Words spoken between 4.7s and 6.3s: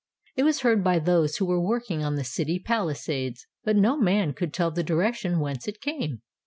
the direction whence it came.